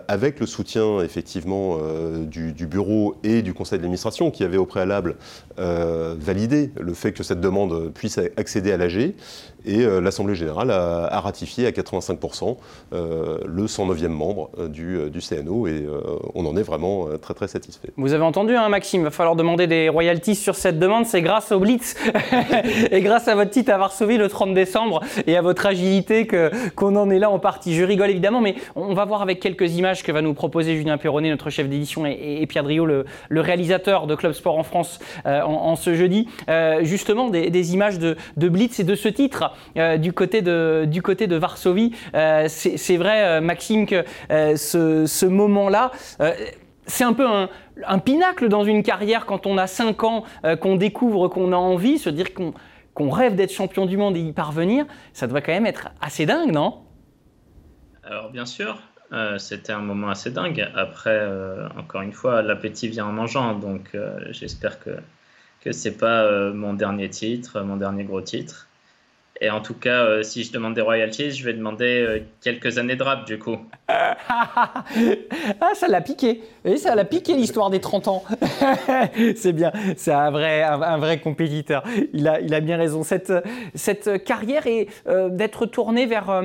[0.08, 1.78] avec le soutien effectivement
[2.22, 5.16] du, du, bureau et du conseil d'administration qui avait au préalable
[5.56, 9.14] validé le fait que cette demande puisse accéder à l'AG.
[9.64, 12.56] Et euh, l'Assemblée générale a, ratifié à 85%
[12.92, 15.86] euh, le 109e membre euh, du, CNO et
[16.34, 17.88] on en est vraiment très très satisfait.
[17.96, 21.04] Vous avez entendu, hein, Maxime, il va falloir demander des royalties sur cette demande.
[21.04, 21.94] C'est grâce au Blitz
[22.90, 26.26] et grâce à votre titre à Varsovie le 30 décembre et à votre agilité
[26.74, 27.74] qu'on en est là en partie.
[27.74, 30.96] Je rigole évidemment, mais on va voir avec quelques images que va nous proposer Julien
[30.96, 35.76] Perronnet, notre chef d'édition, et, Pierre Drio, le, réalisateur de Club Sport en France, en,
[35.76, 36.28] ce jeudi,
[36.80, 38.16] justement des, images de
[38.48, 39.49] Blitz et de ce titre.
[39.76, 41.94] Euh, du, côté de, du côté de Varsovie.
[42.14, 45.92] Euh, c'est vrai, euh, Maxime, que ce, moment-là,
[46.86, 50.24] c'est un peu un, pinacle dans une carrière quand on a 5 ans,
[50.60, 54.32] qu'on découvre qu'on a envie, se dire qu'on rêve d'être champion du monde et y
[54.32, 56.82] parvenir, ça doit quand même être assez dingue, non?
[58.02, 58.78] Alors bien sûr,
[59.38, 60.68] c'était un moment assez dingue.
[60.74, 61.20] Après,
[61.78, 63.96] encore une fois, l'appétit vient en mangeant, donc
[64.30, 64.90] j'espère que
[65.60, 68.69] que c'est pas mon dernier titre, mon dernier gros titre.
[69.42, 72.76] Et en tout cas, euh, si je demande des royalties, je vais demander euh, quelques
[72.76, 73.56] années de rap du coup.
[73.88, 74.84] ah,
[75.72, 76.42] ça l'a piqué.
[76.66, 78.22] Oui, ça l'a piqué l'histoire des 30 ans.
[79.36, 81.82] c'est bien, c'est un vrai, un, vrai compétiteur.
[82.12, 83.02] Il a, il a bien raison.
[83.02, 83.32] Cette,
[83.74, 86.42] cette carrière est euh, d'être tourné vers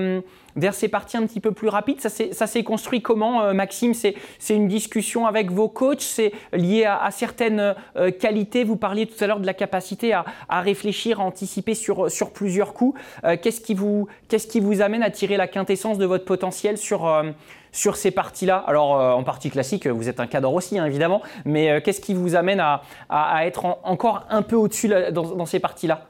[0.55, 1.99] vers ces parties un petit peu plus rapides.
[2.01, 3.93] Ça s'est construit comment, euh, Maxime?
[3.93, 4.15] C'est
[4.49, 6.01] une discussion avec vos coachs?
[6.01, 8.63] C'est lié à, certaines euh, qualités?
[8.63, 10.25] Vous parliez tout à l'heure de la capacité à,
[10.61, 12.99] réfléchir, à anticiper sur, plusieurs coups.
[13.23, 17.23] Euh, qu'est-ce qui, vous, amène à tirer la quintessence de votre potentiel sur
[17.71, 18.63] sur ces parties-là?
[18.67, 22.35] Alors, en partie classique, vous êtes un cadre aussi, hein, évidemment, mais qu'est-ce qui vous
[22.35, 26.07] amène à, être encore un peu au-dessus dans, ces parties-là?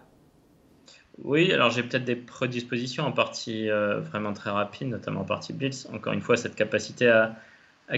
[1.24, 5.54] Oui, alors j'ai peut-être des prédispositions en partie euh, vraiment très rapide, notamment en partie
[5.54, 5.88] blitz.
[5.94, 7.36] Encore une fois, cette capacité à,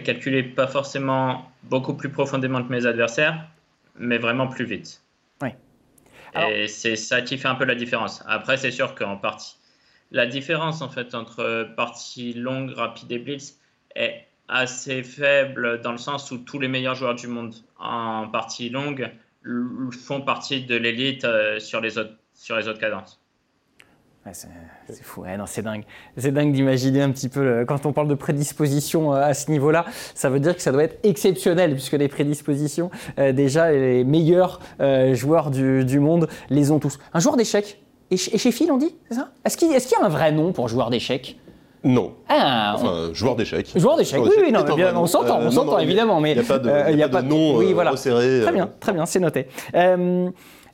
[0.04, 3.48] calculer pas forcément beaucoup plus profondément que mes adversaires,
[3.96, 5.02] mais vraiment plus vite.
[5.42, 5.50] Oui.
[6.40, 8.22] Et c'est ça qui fait un peu la différence.
[8.28, 9.56] Après, c'est sûr qu'en partie,
[10.12, 13.60] la différence en fait entre partie longue, rapide et blitz
[13.96, 18.70] est assez faible dans le sens où tous les meilleurs joueurs du monde en partie
[18.70, 19.10] longue
[19.92, 23.20] font partie de l'élite euh, sur les autres sur les autres cadences.
[24.32, 25.84] c'est fou, c'est dingue.
[26.16, 29.86] C'est dingue d'imaginer un petit peu, quand on parle de prédisposition euh, à ce niveau-là,
[30.14, 34.60] ça veut dire que ça doit être exceptionnel, puisque les prédispositions, euh, déjà, les meilleurs
[34.80, 37.00] euh, joueurs du, monde les ont tous.
[37.14, 39.32] Un joueur d'échecs, et chez Phil, on dit, c'est ça?
[39.44, 41.38] Est-ce qu'il y a un vrai nom pour joueur d'échecs?
[41.84, 42.14] Non.
[42.30, 43.72] Ah, enfin, joueur d'échecs.
[43.76, 44.64] Joueur d'échecs, oui, oui, non,
[44.96, 46.38] on s'entend, on s'entend évidemment, mais il
[46.96, 47.92] n'y a pas de, nom oui, voilà.
[47.92, 48.42] resserré.
[48.44, 49.48] Très bien, très bien, c'est noté.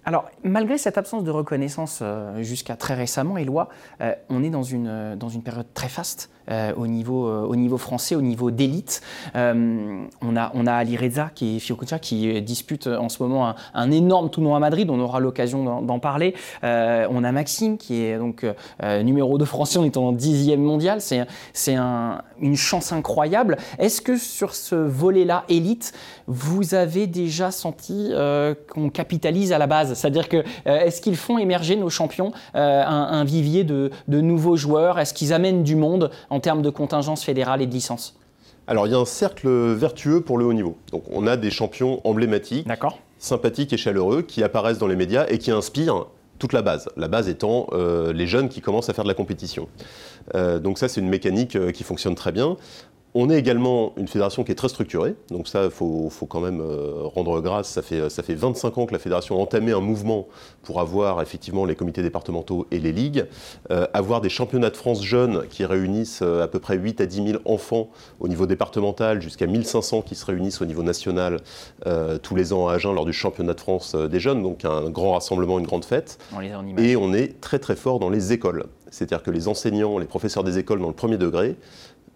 [0.06, 3.70] Alors, malgré cette absence de reconnaissance euh, jusqu'à très récemment, Eloi,
[4.02, 7.46] euh, on est dans une, euh, dans une période très faste euh, au, niveau, euh,
[7.46, 9.02] au niveau français, au niveau d'élite.
[9.36, 11.64] Euh, on, a, Ali Reza qui,
[12.02, 16.34] qui dispute en ce moment un, énorme tournoi à Madrid, on aura l'occasion d'en parler.
[16.64, 18.46] on a Maxime qui est donc
[18.82, 21.00] numéro 2 français en étant 10e mondial.
[21.02, 23.58] C'est un, une chance incroyable.
[23.78, 25.94] Est-ce que sur ce volet-là, élite,
[26.28, 28.12] vous avez déjà senti
[28.74, 29.94] qu'on capitalise à la base?
[29.94, 35.00] C'est-à-dire que est-ce qu'ils font émerger nos champions un, un, vivier de, de nouveaux joueurs?
[35.00, 38.18] Est-ce qu'ils amènent du monde en termes de contingence fédérale et de licence
[38.66, 40.78] alors, il y a un cercle vertueux pour le haut niveau.
[40.94, 42.66] Donc, on a des champions emblématiques,
[43.20, 46.06] sympathiques et chaleureux qui apparaissent dans les médias et qui inspirent
[46.40, 46.88] toute la base.
[46.96, 49.68] La base étant euh, les jeunes qui commencent à faire de la compétition.
[50.36, 52.56] Euh, donc ça, c'est une mécanique euh, qui fonctionne très bien.
[53.16, 56.62] On est également une fédération qui est très structurée, donc ça, il faut, quand même
[56.62, 57.70] euh, rendre grâce.
[57.70, 60.28] Ça fait, ça fait 25 ans que la fédération a entamé un mouvement
[60.64, 63.26] pour avoir effectivement les comités départementaux et les ligues,
[63.70, 67.06] euh, avoir des championnats de France jeunes qui réunissent euh, à peu près 8 à
[67.06, 71.40] 10 000 enfants au niveau départemental, jusqu'à 1500 qui se réunissent au niveau national
[72.22, 75.14] tous les ans à Agen lors du championnat de France des jeunes, donc un grand
[75.14, 76.18] rassemblement, une grande fête.
[76.78, 78.66] et on est très très fort dans les écoles.
[78.94, 81.56] C'est-à-dire que les enseignants, les professeurs des écoles dans le premier degré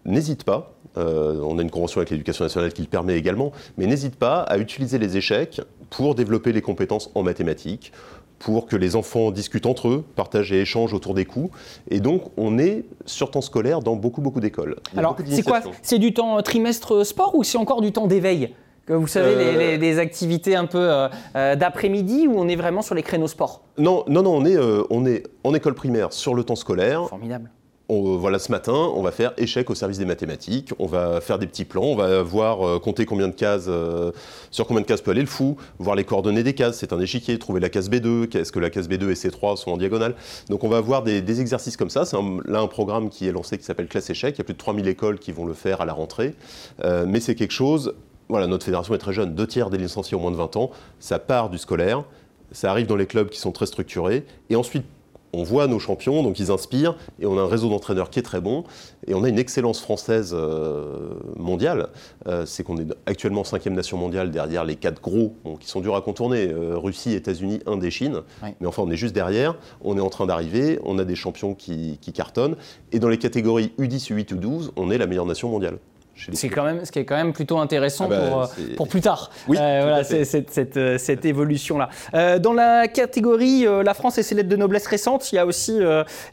[0.08, 3.86] n'hésite pas, euh, on a une convention avec l'éducation nationale qui le permet également, mais
[3.86, 7.92] n'hésite pas à utiliser les échecs pour développer les compétences en mathématiques,
[8.38, 11.50] pour que les enfants discutent entre eux, partagent et échangent autour des coûts.
[11.90, 14.76] Et donc, on est sur temps scolaire dans beaucoup, beaucoup d'écoles.
[14.96, 18.54] Alors, c'est quoi C'est du temps trimestre sport ou c'est encore du temps d'éveil
[18.90, 20.00] vous savez, les, euh.
[20.00, 20.88] activités un peu
[21.36, 23.60] euh, d'après-midi où on est vraiment sur les créneaux sport?
[23.76, 24.56] Non, non, non, on est,
[24.88, 27.06] on est en école primaire sur le temps scolaire.
[27.06, 27.50] Formidable
[27.88, 31.46] voilà, ce matin, on va faire échec au service des mathématiques, on va faire des
[31.46, 34.12] petits plans, on va voir euh, compter combien de cases, euh,
[34.50, 37.00] sur combien de cases peut aller le fou, voir les coordonnées des cases, c'est un
[37.00, 40.14] échiquier, trouver la case B2, est-ce que la case B2 et C3 sont en diagonale.
[40.50, 42.04] Donc on va avoir des, exercices comme ça.
[42.04, 44.34] C'est là un programme qui est lancé qui s'appelle Classe Échec.
[44.34, 46.34] Il y a plus de 3000 écoles qui vont le faire à la rentrée.
[46.84, 47.94] Euh, mais c'est quelque chose,
[48.28, 50.70] voilà, notre fédération est très jeune, deux tiers des licenciés ont moins de 20 ans,
[51.00, 52.04] ça part du scolaire,
[52.52, 54.84] ça arrive dans les clubs qui sont très structurés, et ensuite
[55.32, 58.22] on voit nos champions, donc ils inspirent, et on a un réseau d'entraîneurs qui est
[58.22, 58.64] très bon,
[59.06, 61.88] et on a une excellence française euh, mondiale.
[62.26, 65.96] Euh, c'est qu'on est actuellement cinquième nation mondiale derrière les quatre gros, qui sont durs
[65.96, 68.22] à contourner, euh, Russie, États-Unis, Inde et Chine.
[68.60, 71.54] Mais enfin, on est juste derrière, on est en train d'arriver, on a des champions
[71.54, 72.56] qui, qui cartonnent,
[72.92, 75.78] et dans les catégories U10, U8 ou 12, on est la meilleure nation mondiale.
[76.32, 78.88] C'est quand même ce qui est quand même plutôt intéressant ah bah, pour, euh, pour,
[78.88, 79.30] plus tard.
[79.46, 81.88] Oui, euh, voilà, cette, cette, euh, cette évolution-là.
[82.14, 85.46] Euh, dans la catégorie La France et ses lettres de noblesse récentes, il y a
[85.46, 85.78] aussi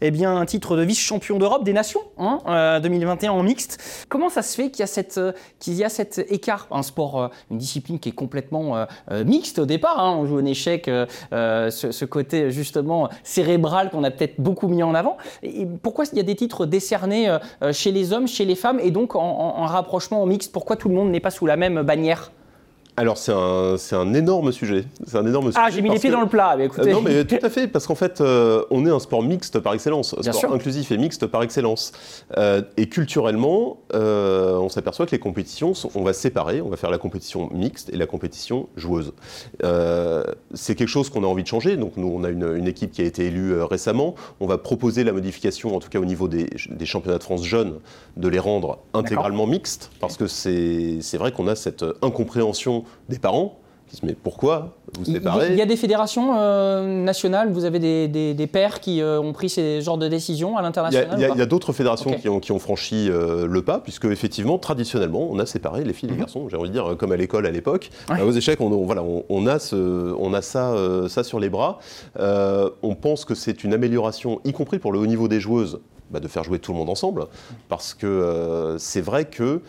[0.02, 4.06] eh bien, un titre de vice-champion d'Europe des Nations, hein, 2021 en mixte.
[4.10, 5.20] Comment ça se fait qu'il y a, cette,
[5.60, 6.68] qu'il y a cet écart?
[6.72, 10.00] Un sport, une discipline qui est complètement mixte au départ.
[10.00, 10.16] Hein.
[10.18, 14.96] on joue en échec, ce, ce, côté justement cérébral qu'on a peut-être beaucoup mis en
[14.96, 15.18] avant.
[15.44, 17.36] Et pourquoi il y a des titres décernés
[17.72, 20.76] chez les hommes, chez les femmes et donc en, en, en rapprochement au mix Pourquoi
[20.76, 22.32] tout le monde n'est pas sous la même bannière?
[22.98, 24.86] Alors c'est un, un, énorme sujet.
[25.06, 26.56] C'est un énorme ah, j'ai mis les pieds dans le plat.
[26.58, 26.94] Mais écoutez.
[26.94, 29.74] non, mais tout à fait, parce qu'en fait, euh, on est un sport mixte par
[29.74, 31.92] excellence, sport inclusif et mixte par excellence.
[32.38, 36.90] Euh, et culturellement, euh, on s'aperçoit que les compétitions, on va séparer, on va faire
[36.90, 39.14] la compétition mixte et la compétition joueuse.
[40.54, 41.76] c'est quelque chose qu'on a envie de changer.
[41.76, 44.16] Donc nous, on a une, une équipe qui a été élue récemment.
[44.40, 47.44] On va proposer la modification, en tout cas au niveau des, des championnats de France
[47.44, 47.80] jeunes,
[48.16, 53.60] de les rendre intégralement mixtes, parce que c'est vrai qu'on a cette incompréhension des parents
[53.88, 55.50] qui se disent mais pourquoi vous séparez?
[55.52, 59.34] Il y a des fédérations euh, nationales, vous avez des, des, pères qui euh, ont
[59.34, 62.52] pris ces genres de décisions à l'international Il y a, d'autres fédérations qui, ont, qui,
[62.52, 66.18] ont, franchi euh, le pas, puisque effectivement, traditionnellement, on a séparé les filles et les
[66.18, 66.22] mhm.
[66.22, 67.90] garçons, j'ai envie de dire, comme à l'école à l'époque.
[68.10, 70.74] aux échecs, on, voilà, on, a, ce, on a ça,
[71.08, 71.80] ça sur les bras.
[72.18, 75.80] on pense que c'est une amélioration, y compris pour le haut niveau des joueuses,
[76.12, 77.26] bah, de faire jouer tout le monde ensemble,
[77.70, 79.62] parce que c'est vrai que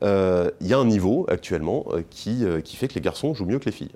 [0.00, 3.46] il y a un niveau actuellement euh, qui, euh, qui fait que les garçons jouent
[3.46, 3.92] mieux que les filles.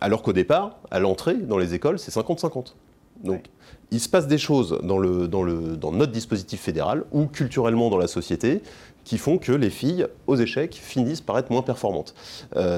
[0.00, 2.74] Alors qu'au départ, à l'entrée dans les écoles, c'est 50-50.
[3.22, 3.46] Donc,
[3.90, 7.88] il se passe des choses dans, le, dans, le, dans notre dispositif fédéral ou culturellement
[7.88, 8.62] dans la société
[9.06, 12.14] qui font que les filles, aux échecs, finissent par être moins performantes.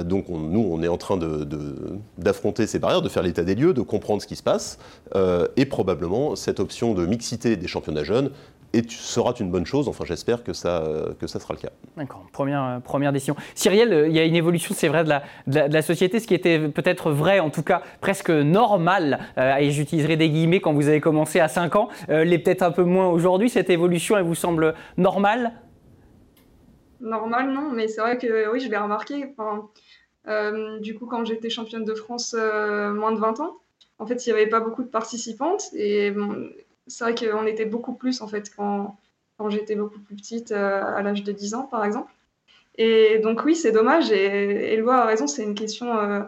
[0.04, 1.18] donc nous, on est en train
[2.18, 4.78] d'affronter de, ces barrières, de faire l'état des lieux, de comprendre ce qui se passe,
[5.56, 8.30] et probablement cette option de mixité des championnats jeunes
[8.88, 9.88] sera une bonne chose.
[9.88, 10.84] Enfin, j'espère que ça,
[11.18, 11.70] que ça sera le cas.
[11.96, 13.36] D'accord, première, euh, première décision.
[13.54, 16.26] Cyrielle, euh, il y a une évolution, c'est vrai, de la, de, la, société, ce
[16.26, 20.72] qui était peut-être vrai, en tout cas presque normal, euh, et j'utiliserai des guillemets quand
[20.72, 23.48] vous avez commencé à 5 ans, l'est peut-être un peu moins aujourd'hui.
[23.48, 25.52] Cette évolution, elle vous semble normale?
[27.00, 29.34] Normal, non, mais c'est vrai que oui, je l'ai remarqué.
[30.80, 33.58] du coup, quand j'étais championne de France moins de 20 ans,
[33.98, 35.64] en fait, il n'y avait pas beaucoup de participantes.
[35.74, 36.12] Et
[36.88, 38.96] c'est vrai qu'on était beaucoup plus en fait quand,
[39.48, 42.12] j'étais beaucoup plus petite, euh, à l'âge de 10 ans par exemple.
[42.76, 46.22] Et donc oui, c'est dommage et Eloi a raison, c'est une question euh,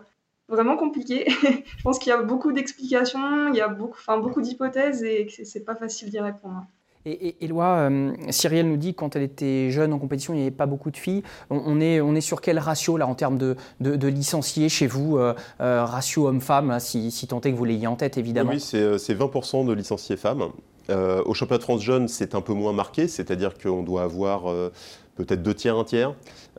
[0.48, 1.26] vraiment compliquée.
[1.78, 5.44] Je pense qu'il y a beaucoup d'explications, il y a beaucoup, beaucoup d'hypothèses et que
[5.44, 6.64] c'est pas facile d'y répondre.
[7.06, 10.50] Et, Eloi, euh, Cyrielle nous dit quand elle était jeune en compétition, il n'y avait
[10.50, 11.22] pas beaucoup de filles.
[11.48, 15.18] On, est, on est sur quel ratio là en termes de, de, licenciés chez vous
[15.58, 18.50] Ratio homme-femme, si, si tant est que vous l'ayez en tête évidemment.
[18.50, 20.50] Oui, c'est 20% de licenciés femmes.
[20.90, 24.50] Euh, au championnat de France jeune, c'est un peu moins marqué, c'est-à-dire qu'on doit avoir
[24.50, 24.72] euh,
[25.14, 26.14] peut-être deux tiers, un tiers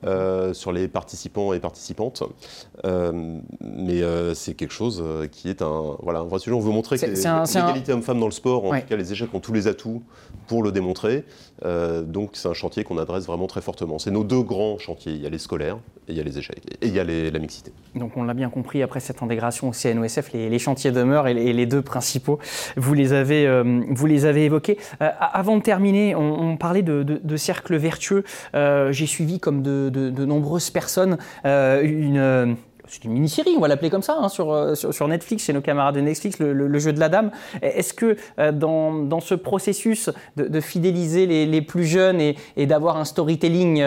[0.05, 2.23] euh, sur les participants et participantes.
[2.83, 4.01] mais
[4.33, 6.55] c'est quelque chose qui est un, voilà, un vrai sujet.
[6.55, 9.39] On veut montrer que l'égalité homme-femme dans le sport, en tout cas les échecs ont
[9.39, 10.03] tous les atouts
[10.47, 11.25] pour le démontrer.
[12.05, 13.99] donc c'est un chantier qu'on adresse vraiment très fortement.
[13.99, 15.13] C'est nos deux grands chantiers.
[15.13, 16.61] Il y a les scolaires et il y a les échecs.
[16.81, 17.71] Et il y a la mixité.
[17.95, 21.33] Donc on l'a bien compris, après cette intégration au CNOSF, les, les chantiers demeurent et
[21.33, 22.39] les, deux principaux,
[22.77, 24.77] vous les avez, vous les avez évoqués.
[25.01, 28.23] Euh, avant de terminer, on, parlait de, cercle vertueux.
[28.55, 33.89] Euh, j'ai suivi, comme de, nombreuses personnes, euh, une c'est une mini-série, on va l'appeler
[33.89, 37.07] comme ça, hein, sur, sur, Netflix, chez nos camarades de Netflix, le, jeu de la
[37.07, 37.31] dame.
[37.61, 38.17] Est-ce que
[38.51, 43.81] dans, ce processus de, fidéliser les, plus jeunes et, d'avoir un storytelling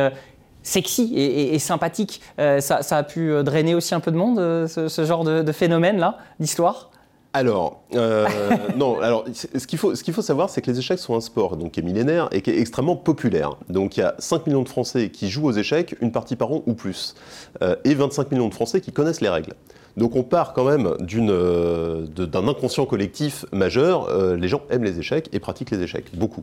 [0.63, 4.39] sexy et, sympathique, ça, a pu drainer aussi un peu de monde,
[4.69, 6.91] ce, genre de, de phénomène-là, d'histoire?
[7.35, 8.27] Alors, euh,
[8.77, 11.81] non, alors ce qu'il faut, savoir, c'est que les échecs sont un sport donc, qui
[11.81, 13.57] est millénaire et qui est extrêmement populaire.
[13.69, 16.53] Donc il y a 5 millions de Français qui jouent aux échecs, une partie par
[16.53, 17.17] an ou plus,
[17.63, 19.55] euh, et 25 millions de Français qui connaissent les règles.
[19.97, 24.09] Donc on part quand même d'un inconscient collectif majeur.
[24.37, 26.43] les gens aiment les échecs et pratiquent les échecs, beaucoup.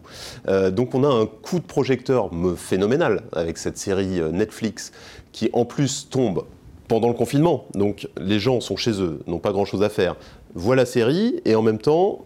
[0.71, 4.93] donc on a un coup de projecteur phénoménal avec cette série Netflix
[5.33, 6.45] qui en plus tombe
[6.91, 7.67] pendant le confinement.
[7.73, 10.17] Donc les gens sont chez eux, n'ont pas grand-chose à faire,
[10.55, 12.23] voient la série et en même temps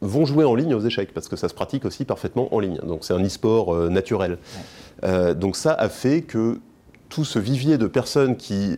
[0.00, 2.78] vont jouer en ligne aux échecs parce que ça se pratique aussi parfaitement en ligne.
[2.82, 4.38] Donc c'est un e-sport euh, naturel.
[5.04, 6.58] Euh, donc ça a fait que
[7.08, 8.76] tout ce vivier de personnes qui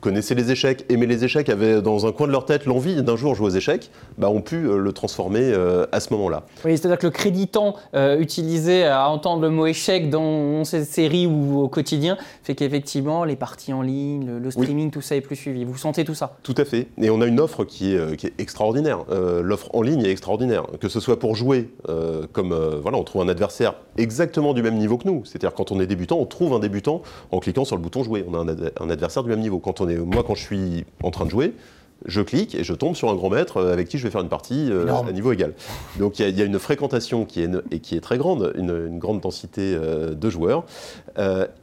[0.00, 3.16] connaissaient les échecs, aimaient les échecs, avaient dans un coin de leur tête l'envie d'un
[3.16, 6.44] jour jouer aux échecs, bah, ont pu euh, le transformer euh, à ce moment-là.
[6.64, 11.26] Oui, c'est-à-dire que le créditant euh, utilisé à entendre le mot échec dans cette série
[11.26, 15.36] ou au quotidien fait qu'effectivement, les parties en ligne, le, streaming, tout ça est plus
[15.36, 15.64] suivi.
[15.64, 16.36] Vous sentez tout ça?
[16.42, 16.88] Tout à fait.
[17.00, 19.04] Et on a une offre qui est, qui est extraordinaire.
[19.42, 20.64] L'offre en ligne est extraordinaire.
[20.80, 21.70] Que ce soit pour jouer,
[22.32, 25.24] comme voilà, on trouve un adversaire exactement du même niveau que nous.
[25.24, 28.24] C'est-à-dire quand on est débutant, on trouve un débutant en cliquant sur le bouton jouer.
[28.28, 28.48] On a un,
[28.80, 29.58] un adversaire du même niveau.
[29.58, 31.54] Quand on moi, quand je suis en train de jouer,
[32.06, 34.20] je clique et je tombe sur un grand maître euh, avec qui je vais faire
[34.20, 35.54] une partie euh, à niveau égal.
[35.98, 39.20] Donc il y, a une fréquentation qui est, et qui est très grande, une, grande
[39.20, 40.64] densité euh, de joueurs.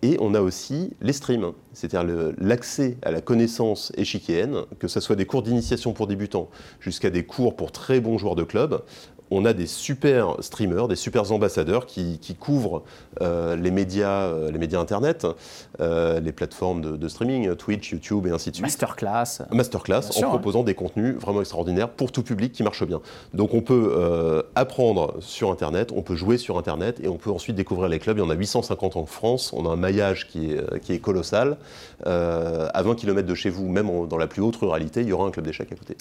[0.02, 5.16] et on a aussi les streams, c'est-à-dire l'accès à la connaissance échiquéenne, que ce soit
[5.16, 8.82] des cours d'initiation pour débutants jusqu'à des cours pour très bons joueurs de club
[9.32, 12.84] on a des super streamers, des super ambassadeurs qui, couvrent
[13.22, 15.26] euh, les, médias, euh, les médias internet,
[15.80, 18.66] euh, les plateformes de, streaming, Twitch, YouTube et ainsi de suite.
[18.66, 19.42] Masterclass.
[19.52, 23.02] Masterclass, en proposant des contenus vraiment extraordinaires pour tout public qui marche bien.
[23.34, 27.56] Donc on peut apprendre sur Internet, on peut jouer sur Internet et on peut ensuite
[27.56, 28.18] découvrir les clubs.
[28.18, 31.00] Il y en a 850 en France, on a un maillage qui est, qui est
[31.00, 31.58] colossal.
[32.06, 35.28] à 20 km de chez vous, même dans la plus haute ruralité, il y aura
[35.28, 35.98] un club d'échecs à côté.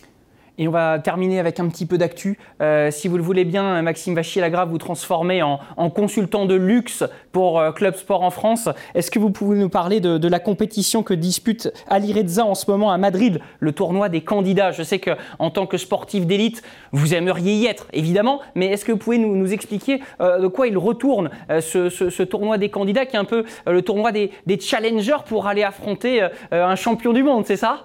[0.59, 2.39] Et on va terminer avec un petit peu d'actu.
[2.63, 5.59] Euh, si vous le voulez bien, Maxime Vachier-Lagrave, vous transformez en,
[5.91, 8.69] consultant de luxe pour euh, Club Sport en France.
[8.95, 12.71] Est-ce que vous pouvez nous parler de, la compétition que dispute Ali Reza en ce
[12.71, 14.73] moment à Madrid, le tournoi des candidats?
[14.73, 18.93] Je sais qu'en tant que sportif d'élite, vous aimeriez y être, évidemment, mais est-ce que
[18.93, 23.19] vous pouvez nous, expliquer euh, de quoi il retourne ce, tournoi des candidats, qui est
[23.19, 27.85] un peu le tournoi des challengers pour aller affronter un champion du monde, c'est ça?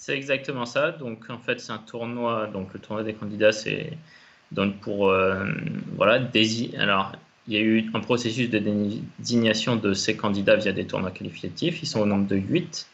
[0.00, 0.92] C'est exactement ça.
[0.92, 2.46] Donc en fait, c'est un tournoi.
[2.46, 3.92] Donc le tournoi des candidats, c'est
[4.50, 5.44] donc pour euh,
[5.94, 6.22] voilà
[6.78, 7.12] Alors
[7.46, 11.82] il y a eu un processus de désignation de ces candidats via des tournois qualificatifs.
[11.82, 12.86] Ils sont au nombre de 8.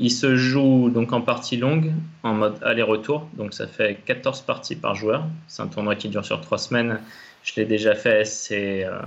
[0.00, 1.92] Ils se jouent donc en partie longue,
[2.24, 3.28] en mode aller-retour.
[3.34, 5.24] Donc ça fait 14 parties par joueur.
[5.46, 7.00] C'est un tournoi qui dure sur 3 semaines.
[7.44, 8.24] Je l'ai déjà fait.
[8.24, 8.98] C'est euh,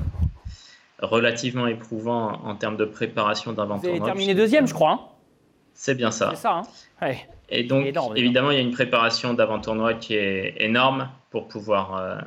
[1.01, 4.91] relativement éprouvant en termes de préparation d'un Vous avez terminé deuxième, je crois.
[4.91, 5.16] Hein.
[5.77, 6.31] C'est bien ça.
[6.31, 6.63] C'est ça.
[7.01, 7.13] Hein
[7.49, 7.85] Et donc,
[8.15, 12.17] évidemment, il y a une préparation d'avant-tournoi qui est énorme pour pouvoir euh,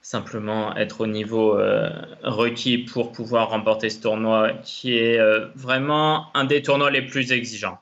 [0.00, 1.90] simplement être au niveau euh,
[2.22, 7.32] requis pour pouvoir remporter ce tournoi, qui est euh, vraiment un des tournois les plus
[7.32, 7.80] exigeants,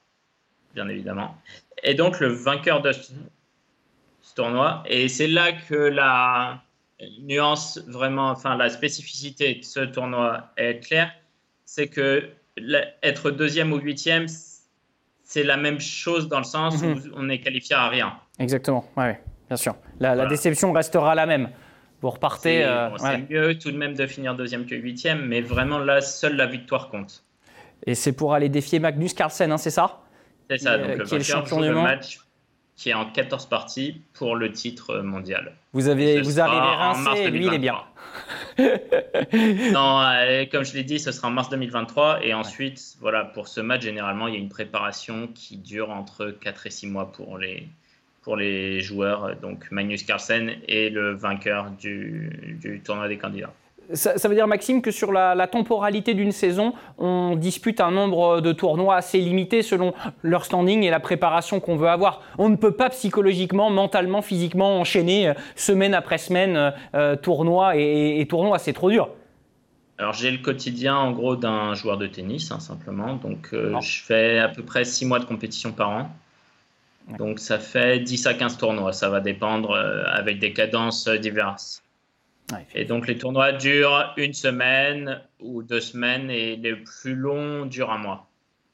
[0.75, 1.37] bien évidemment.
[1.83, 3.13] Et donc, le vainqueur de ce,
[4.35, 6.63] tournoi, et c'est là que la
[7.21, 11.13] nuance vraiment, enfin la spécificité de ce tournoi est claire,
[11.67, 12.31] c'est que
[13.03, 14.27] être deuxième ou huitième,
[15.23, 17.13] c'est la même chose dans le sens où mhm.
[17.15, 18.15] on est qualifié à rien.
[18.39, 19.13] Exactement, oui,
[19.49, 19.77] bien sûr.
[19.99, 21.51] La, déception restera la même.
[22.03, 22.63] Vous repartez.
[22.99, 26.37] C'est euh, mieux tout de même de finir deuxième que huitième, mais vraiment là, seule
[26.37, 27.25] la victoire compte.
[27.87, 30.01] Et c'est pour aller défier Magnus Carlsen, hein, c'est ça?
[30.49, 32.19] C'est ça, donc le, qui est le champion du match
[32.81, 35.53] qui est en 14 parties pour le titre mondial.
[35.75, 37.77] Vous, avez, vous arrivez rincé, lui il est bien.
[38.59, 42.25] non, euh, comme je l'ai dit, ce sera en mars 2023.
[42.25, 46.31] Et ensuite, voilà, pour ce match, généralement, il y a une préparation qui dure entre
[46.31, 47.69] 4 et 6 mois pour les,
[48.23, 49.37] pour les joueurs.
[49.37, 53.53] Donc Magnus Carlsen est le vainqueur du, du tournoi des candidats.
[53.93, 58.53] Ça, veut dire, Maxime, que sur la, temporalité d'une saison, on dispute un nombre de
[58.53, 62.21] tournois assez limité selon leur standing et la préparation qu'on veut avoir.
[62.39, 67.77] On ne peut pas psychologiquement, mentalement, physiquement enchaîner euh, semaine après semaine euh, euh, tournoi
[67.77, 68.59] et, tournoi.
[68.59, 69.09] C'est trop dur.
[69.99, 73.17] Alors j'ai le quotidien en gros d'un joueur de tennis, hein, simplement.
[73.17, 76.11] Donc je fais à peu près 6 mois de compétition par an.
[77.19, 78.93] Donc ça fait 10 à 15 tournois.
[78.93, 79.75] Ça va dépendre
[80.11, 81.83] avec des cadences diverses
[82.75, 87.91] et donc les tournois durent une semaine ou deux semaines et les plus longs durent
[87.91, 88.27] un mois.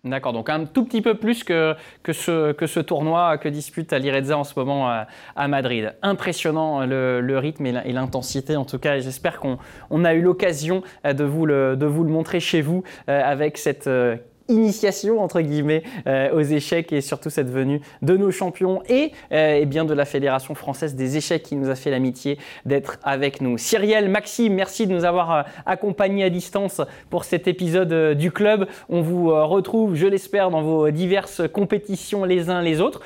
[0.04, 3.92] D'accord, donc un tout petit peu plus que, que, ce, que ce tournoi que dispute
[3.92, 5.94] Alireza en ce moment à, Madrid.
[6.02, 9.58] Impressionnant le, le rythme et l'intensité en tout cas, et j'espère qu'on
[9.90, 13.58] on a eu l'occasion de, vous le, de vous le montrer chez vous euh, avec
[13.58, 14.16] cette euh,
[14.48, 19.64] initiation entre guillemets euh, aux échecs et surtout cette venue de nos champions et, euh,
[19.64, 23.58] bien de la Fédération française des échecs qui nous a fait l'amitié d'être avec nous.
[23.58, 26.80] Cyrielle, Maxime, merci de nous avoir euh, accompagnés à distance
[27.10, 28.66] pour cet épisode du club.
[28.88, 33.00] On vous retrouve, je l'espère, dans vos diverses compétitions les uns les autres.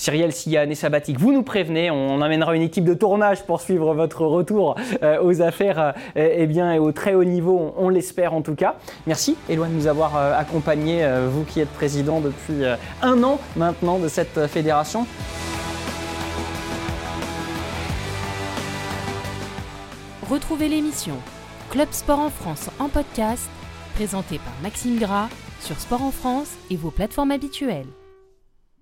[0.00, 1.90] Cyrielle, s'il y a année sabbatique, vous nous prévenez.
[1.90, 6.46] On amènera une équipe de tournage pour suivre votre retour euh, aux affaires euh, et,
[6.46, 8.76] bien, au très haut niveau, on, l'espère en tout cas.
[9.06, 12.64] Merci, Éloi, de nous avoir euh, accompagnés, vous qui êtes président depuis
[13.02, 15.06] un an maintenant de cette fédération.
[20.30, 21.16] Retrouvez l'émission
[21.68, 23.50] Club Sport en France en podcast,
[23.96, 25.28] présentée par Maxime Gras
[25.60, 27.84] sur Sport en France et vos plateformes habituelles.